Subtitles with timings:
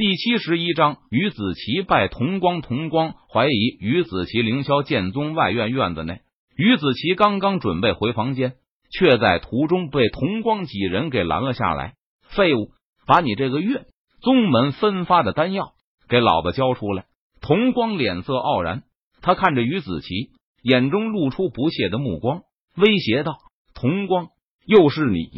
[0.00, 2.62] 第七十一章，于子琪拜同光。
[2.62, 6.22] 同光怀疑于子琪凌霄剑宗外院院子内，
[6.56, 8.54] 于子琪刚刚准备回房间，
[8.90, 11.96] 却在途中被同光几人给拦了下来。
[12.22, 12.70] 废物，
[13.06, 13.84] 把你这个月
[14.22, 15.74] 宗门分发的丹药
[16.08, 17.04] 给老子交出来！
[17.42, 18.84] 同光脸色傲然，
[19.20, 20.30] 他看着于子琪，
[20.62, 22.40] 眼中露出不屑的目光，
[22.74, 23.36] 威胁道
[23.76, 24.28] ：“同光，
[24.64, 25.28] 又是你！”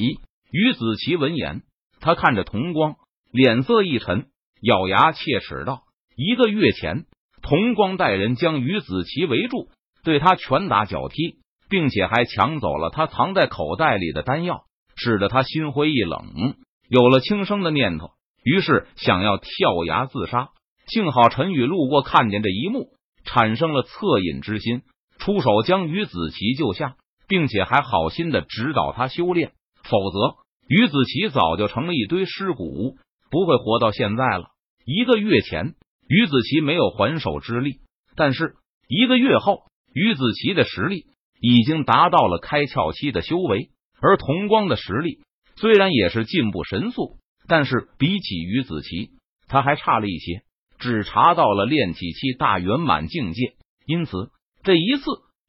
[0.53, 1.63] 于子琪闻言，
[1.99, 2.95] 他看着同光，
[3.33, 4.29] 脸色一沉。
[4.63, 5.83] 咬牙切齿道
[6.17, 7.07] ：“一个月前，
[7.43, 9.69] 同光带人将于子琪围住，
[10.05, 11.39] 对他拳打脚踢，
[11.69, 14.63] 并且还抢走了他藏在口袋里的丹药，
[14.95, 16.55] 使得他心灰意冷，
[16.89, 18.11] 有了轻生的念头，
[18.45, 20.51] 于是想要跳崖自杀。
[20.87, 22.91] 幸好陈宇路过，看见这一幕，
[23.25, 24.83] 产生了恻隐之心，
[25.19, 26.95] 出手将于子琪救下，
[27.27, 29.51] 并且还好心的指导他修炼，
[29.83, 30.37] 否则
[30.69, 32.97] 于子琪早就成了一堆尸骨，
[33.29, 34.51] 不会活到现在了。”
[34.85, 35.75] 一个月前，
[36.09, 37.81] 于子琪没有还手之力，
[38.17, 38.55] 但是
[38.89, 41.07] 一个月后，于子琪的实力
[41.41, 45.21] 已经达到了开窍期的修为，而童光的实力
[45.57, 49.11] 虽然也是进步神速，但是比起于子琪，
[49.49, 50.43] 他还差了一些，
[50.79, 53.55] 只查到了炼气期大圆满境界。
[53.87, 54.31] 因此，
[54.63, 55.05] 这一次，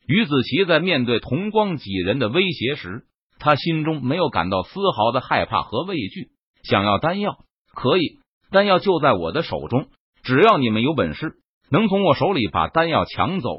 [0.08, 3.06] 于子琪在面对童光几人的威胁时，
[3.40, 6.30] 他心中没有感到丝毫的害怕和畏惧。
[6.64, 7.38] 想要丹药，
[7.74, 8.20] 可以。
[8.54, 9.88] 丹药就在我的手中，
[10.24, 11.34] 只要你们有本事，
[11.70, 13.50] 能从我手里把丹药抢走。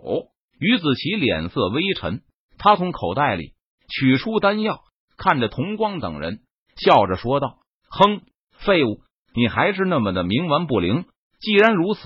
[0.58, 2.22] 于子琪脸色微沉，
[2.58, 3.54] 他从口袋里
[3.88, 4.80] 取出丹药，
[5.18, 6.38] 看着同光等人，
[6.76, 7.58] 笑着说道
[7.90, 8.22] ：“哼，
[8.52, 9.00] 废物，
[9.34, 11.04] 你还是那么的冥顽不灵。
[11.40, 12.00] 既然如此，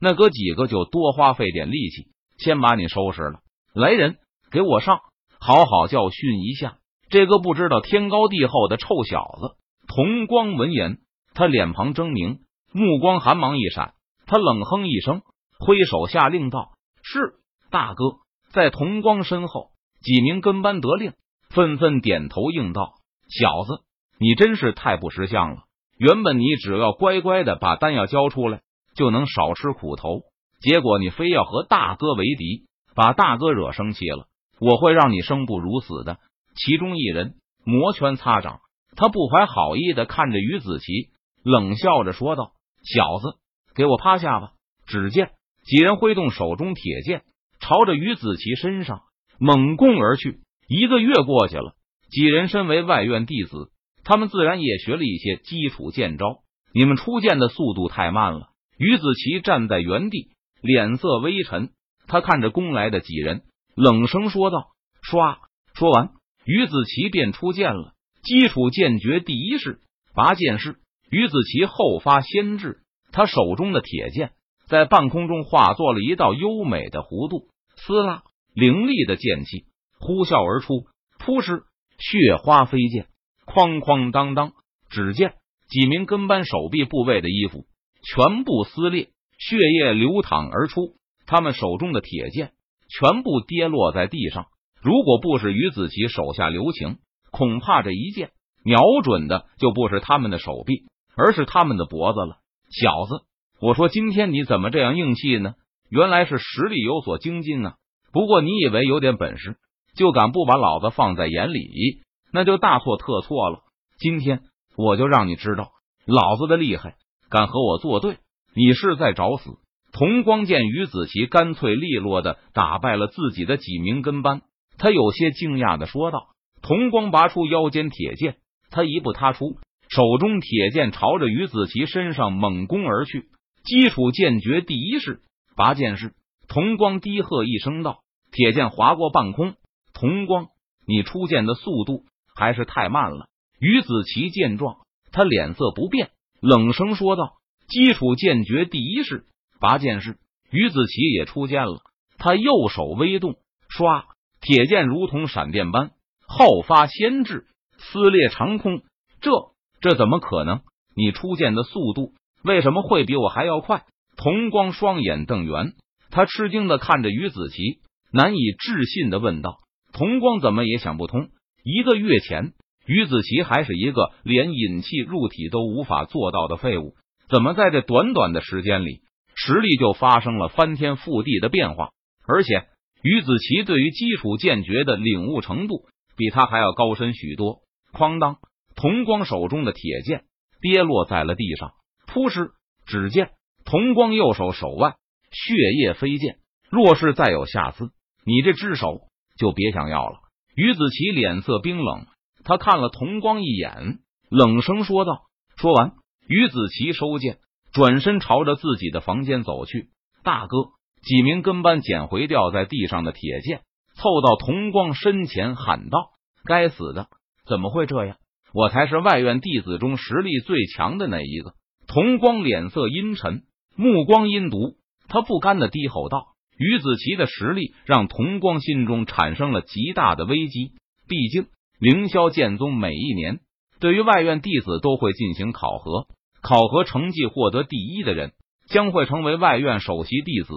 [0.00, 2.06] 那哥几个就多花费点力气，
[2.38, 3.40] 先把你收拾了。
[3.74, 4.16] 来人，
[4.50, 5.00] 给我上，
[5.38, 6.78] 好好教训一下
[7.10, 10.98] 这个不知道天高地厚的臭小子。”同光闻言。
[11.34, 12.38] 他脸庞狰狞，
[12.72, 13.94] 目光寒芒一闪，
[14.26, 15.22] 他冷哼一声，
[15.58, 17.34] 挥手下令道：“是
[17.70, 18.04] 大哥。”
[18.52, 19.70] 在同光身后，
[20.02, 21.14] 几名跟班得令，
[21.48, 22.94] 纷纷点头应道
[23.32, 23.82] ：“小子，
[24.18, 25.62] 你真是太不识相了！
[25.96, 28.60] 原本你只要乖乖的把丹药交出来，
[28.94, 30.20] 就能少吃苦头。
[30.60, 34.26] 结果你非要和大哥为敌，把大哥惹生气了，
[34.60, 36.18] 我会让你生不如死的。”
[36.54, 38.60] 其中一人摩拳擦掌，
[38.96, 41.08] 他不怀好意的看着于子琪。
[41.42, 42.52] 冷笑着说道
[42.84, 43.38] ：“小子，
[43.74, 44.52] 给我趴下吧！”
[44.86, 45.30] 只见
[45.64, 47.22] 几人挥动手中铁剑，
[47.60, 49.02] 朝着于子琪身上
[49.38, 50.40] 猛攻而去。
[50.68, 51.74] 一个月过去了，
[52.10, 53.70] 几人身为外院弟子，
[54.04, 56.38] 他们自然也学了一些基础剑招。
[56.74, 58.48] 你们出剑的速度太慢了。
[58.78, 60.30] 于子琪站在原地，
[60.60, 61.70] 脸色微沉。
[62.06, 63.42] 他看着攻来的几人，
[63.76, 64.68] 冷声说道
[65.02, 65.38] ：“唰！”
[65.74, 66.10] 说完，
[66.44, 67.92] 于子琪便出剑了。
[68.22, 69.80] 基础剑诀第一式
[70.14, 70.78] 拔剑式。
[71.12, 72.80] 于子琪后发先至，
[73.12, 74.30] 他手中的铁剑
[74.66, 78.22] 在半空中化作了一道优美的弧度，撕拉
[78.54, 79.66] 凌厉的剑气
[80.00, 80.86] 呼啸而出，
[81.18, 81.64] 扑哧，
[81.98, 83.08] 血花飞溅，
[83.44, 84.52] 哐哐当当。
[84.88, 85.34] 只见
[85.68, 87.66] 几名跟班手臂部位的衣服
[88.02, 90.96] 全部撕裂，血液流淌而出，
[91.26, 92.52] 他们手中的铁剑
[92.88, 94.46] 全部跌落在地上。
[94.80, 96.96] 如果不是于子琪手下留情，
[97.30, 98.30] 恐怕这一剑
[98.64, 100.86] 瞄准的就不是他们的手臂。
[101.16, 102.38] 而是他们的脖子了，
[102.70, 103.24] 小子！
[103.60, 105.54] 我说今天你怎么这样硬气呢？
[105.88, 107.74] 原来是实力有所精进啊！
[108.12, 109.56] 不过你以为有点本事
[109.94, 112.02] 就敢不把老子放在眼里，
[112.32, 113.60] 那就大错特错了。
[113.98, 114.40] 今天
[114.76, 115.70] 我就让你知道
[116.06, 116.96] 老子的厉害！
[117.30, 118.18] 敢和我作对，
[118.54, 119.50] 你是在找死！
[119.92, 124.40] 同光见于子琪干脆利落的打败了自己的几名跟班，
[124.78, 126.28] 他有些惊讶的说道
[126.62, 128.36] ：“同光拔出腰间铁剑，
[128.70, 129.58] 他一步踏出。”
[129.94, 133.26] 手中铁剑朝着于子琪身上猛攻而去，
[133.62, 135.20] 基础剑诀第一式
[135.54, 136.14] 拔剑式。
[136.48, 138.00] 同光低喝一声道
[138.32, 139.54] ：“铁剑划过半空。”
[139.92, 140.46] 同光，
[140.86, 142.04] 你出剑的速度
[142.34, 143.26] 还是太慢了。
[143.60, 144.78] 于子琪见状，
[145.12, 146.10] 他脸色不变，
[146.40, 147.34] 冷声说道
[147.68, 149.26] ：“基础剑诀第一式
[149.60, 150.16] 拔剑式。”
[150.50, 151.82] 于子琪也出剑了，
[152.16, 153.34] 他右手微动，
[153.68, 154.04] 唰，
[154.40, 155.90] 铁剑如同闪电般
[156.26, 157.44] 后发先至，
[157.76, 158.80] 撕裂长空。
[159.20, 159.52] 这。
[159.82, 160.60] 这怎么可能？
[160.94, 162.12] 你出剑的速度
[162.44, 163.84] 为什么会比我还要快？
[164.16, 165.72] 童光双眼瞪圆，
[166.10, 167.80] 他吃惊的看着于子琪，
[168.12, 169.58] 难以置信的问道
[169.92, 171.30] ：“童光怎么也想不通？
[171.64, 172.52] 一个月前，
[172.86, 176.94] 于子琪还是一个连引气入体都无法做到的废物，
[177.28, 179.00] 怎么在这短短的时间里，
[179.34, 181.88] 实力就发生了翻天覆地的变化？
[182.28, 182.66] 而且，
[183.02, 185.86] 于子琪对于基础剑诀的领悟程度
[186.16, 187.62] 比他还要高深许多。”
[187.92, 188.36] 哐当。
[188.74, 190.24] 同光手中的铁剑
[190.60, 191.72] 跌落在了地上，
[192.06, 192.50] 扑哧，
[192.86, 193.30] 只见
[193.64, 194.96] 童光右手手腕
[195.30, 196.36] 血液飞溅，
[196.70, 197.90] 若是再有下次，
[198.24, 199.08] 你这只手
[199.38, 200.18] 就别想要了。
[200.54, 202.06] 于子琪脸色冰冷，
[202.44, 205.22] 他看了童光一眼，冷声说道。
[205.56, 205.92] 说完，
[206.26, 207.38] 于子琪收剑，
[207.72, 209.90] 转身朝着自己的房间走去。
[210.22, 210.56] 大哥，
[211.02, 213.62] 几名跟班捡回掉在地上的铁剑，
[213.94, 216.10] 凑到童光身前喊道
[216.44, 217.08] ：“该死的，
[217.46, 218.16] 怎么会这样？
[218.54, 221.54] 我才是外院弟子中实力最强的那一个。”
[221.86, 223.42] 童光脸色阴沉，
[223.76, 224.76] 目光阴毒，
[225.08, 226.28] 他不甘的低吼道。
[226.56, 230.72] 于子琪的实力让童光心中产生了极大的危机。
[231.08, 231.46] 毕竟
[231.78, 233.40] 凌霄剑宗每一年
[233.80, 236.06] 对于外院弟子都会进行考核，
[236.40, 238.32] 考核成绩获得第一的人
[238.68, 240.52] 将会成为外院首席弟子，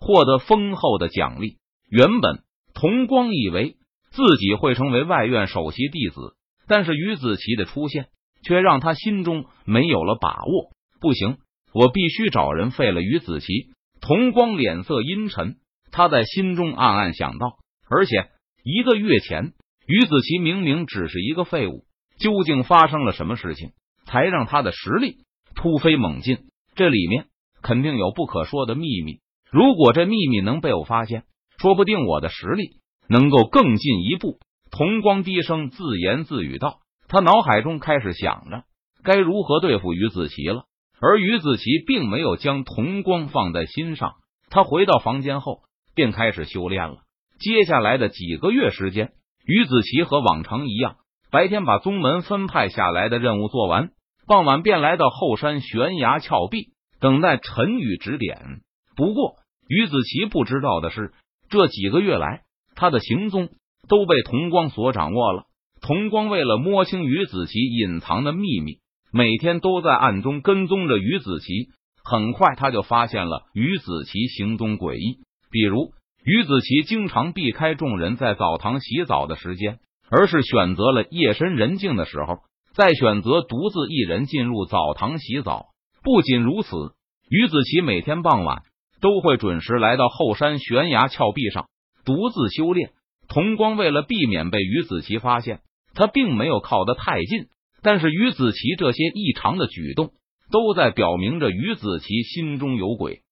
[0.00, 1.58] 获得丰厚的奖励。
[1.90, 2.42] 原本
[2.72, 3.76] 童光以为
[4.10, 6.34] 自己会成为外院首席弟子，
[6.70, 8.06] 但是于子琪的出现
[8.44, 10.70] 却让他心中没有了把握。
[11.00, 11.38] 不行，
[11.74, 13.46] 我必须找人废了于子琪。
[14.00, 15.56] 童光脸色阴沉，
[15.90, 17.56] 他在心中暗暗想到。
[17.88, 18.28] 而且
[18.62, 19.52] 一个月前，
[19.84, 21.86] 于子琪明明只是一个废物，
[22.20, 23.72] 究竟发生了什么事情，
[24.04, 25.24] 才让他的实力
[25.56, 26.38] 突飞猛进？
[26.76, 27.26] 这里面
[27.62, 29.18] 肯定有不可说的秘密。
[29.50, 31.24] 如果这秘密能被我发现，
[31.58, 32.76] 说不定我的实力
[33.08, 34.38] 能够更进一步。
[34.70, 36.78] 童光低声自言自语道，
[37.08, 38.64] 他脑海中开始想着
[39.02, 40.64] 该如何对付于子琪了。
[41.00, 44.14] 而于子琪并没有将童光放在心上，
[44.50, 45.62] 他回到房间后
[45.94, 46.98] 便开始修炼了。
[47.38, 49.12] 接下来的几个月时间，
[49.46, 50.96] 于子琪和往常一样，
[51.30, 53.92] 白天把宗门分派下来的任务做完，
[54.26, 58.60] 傍晚便来到后山悬崖峭壁等待陈宇指点。
[58.94, 61.14] 不过，于子琪不知道的是，
[61.48, 62.42] 这几个月来，
[62.74, 63.48] 他的行踪
[63.90, 65.42] 都被童光所掌握了。
[65.82, 68.78] 童光为了摸清于子琪隐藏的秘密。
[69.12, 71.70] 每天都在暗中跟踪着于子琪，
[72.04, 75.18] 很快他就发现了于子琪行踪诡异。
[75.50, 75.90] 比如，
[76.24, 82.38] 于子琪经常避开众人在澡堂洗澡的时间，而是选择了夜深人静的时候，
[82.72, 85.66] 再选择独自一人进入澡堂洗澡。
[86.04, 86.68] 不仅如此，
[87.28, 88.62] 于子琪每天傍晚
[89.00, 91.66] 都会准时来到后山悬崖峭壁上
[92.04, 92.92] 独自修炼。
[93.30, 95.60] 童光为了避免被于子琪发现，
[95.94, 97.46] 他并没有靠得太近。
[97.80, 100.10] 但是于子琪这些异常的举动，
[100.50, 103.22] 都在表明着于子琪心中有鬼。